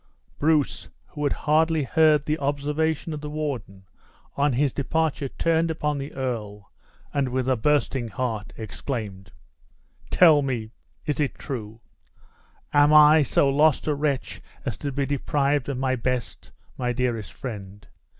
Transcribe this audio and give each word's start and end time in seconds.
Bruce, 0.39 0.89
who 1.09 1.23
had 1.25 1.33
hardly 1.45 1.83
heard 1.83 2.25
the 2.25 2.39
observation 2.39 3.13
of 3.13 3.21
the 3.21 3.29
warden, 3.29 3.83
on 4.35 4.53
his 4.53 4.73
departure 4.73 5.27
turned 5.29 5.69
upon 5.69 5.99
the 5.99 6.11
earl, 6.13 6.71
and, 7.13 7.29
with 7.29 7.47
a 7.47 7.55
bursting 7.55 8.07
heart, 8.07 8.51
exclaimed: 8.57 9.31
"Tell 10.09 10.41
me, 10.41 10.71
is 11.05 11.19
it 11.19 11.35
true? 11.35 11.81
Am 12.73 12.91
I 12.91 13.21
so 13.21 13.47
lost 13.47 13.85
a 13.85 13.93
wretch 13.93 14.41
as 14.65 14.75
to 14.79 14.91
be 14.91 15.05
deprived 15.05 15.69
of 15.69 15.77
my 15.77 15.95
best, 15.95 16.51
my 16.79 16.93
dearest 16.93 17.31
friend? 17.31 17.85